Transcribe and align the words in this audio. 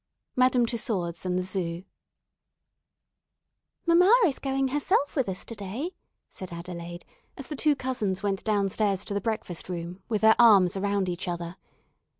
MADAME 0.35 0.65
TUSSAUD'S 0.65 1.27
AND 1.27 1.37
THE 1.37 1.43
ZOO 1.43 1.83
"MAMMA 3.85 4.11
is 4.25 4.39
going 4.39 4.69
herself 4.69 5.15
with 5.15 5.29
us 5.29 5.45
to 5.45 5.53
day," 5.53 5.91
said 6.27 6.51
Adelaide, 6.51 7.05
as 7.37 7.49
the 7.49 7.55
two 7.55 7.75
cousins 7.75 8.23
went 8.23 8.43
down 8.43 8.67
stairs 8.69 9.05
to 9.05 9.13
the 9.13 9.21
breakfast 9.21 9.69
room, 9.69 10.01
with 10.09 10.21
their 10.21 10.33
arms 10.39 10.75
around 10.75 11.07
each 11.07 11.27
other. 11.27 11.55